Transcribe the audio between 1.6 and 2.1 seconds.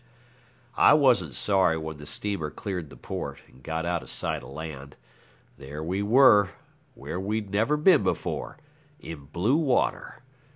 when the